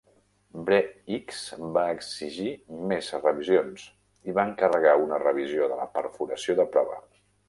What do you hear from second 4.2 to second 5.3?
i va encarregar una